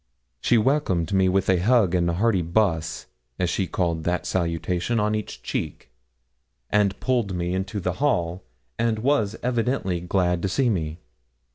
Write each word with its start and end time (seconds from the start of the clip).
She 0.41 0.57
welcomed 0.57 1.13
me 1.13 1.29
with 1.29 1.47
a 1.47 1.57
hug 1.59 1.93
and 1.93 2.09
a 2.09 2.13
hearty 2.15 2.41
buss, 2.41 3.05
as 3.37 3.51
she 3.51 3.67
called 3.67 4.03
that 4.03 4.25
salutation, 4.25 4.99
on 4.99 5.13
each 5.13 5.43
cheek, 5.43 5.91
and 6.71 6.99
pulled 6.99 7.35
me 7.35 7.53
into 7.53 7.79
the 7.79 7.93
hall, 8.01 8.41
and 8.79 8.97
was 8.97 9.35
evidently 9.43 9.99
glad 9.99 10.41
to 10.41 10.49
see 10.49 10.71
me. 10.71 10.97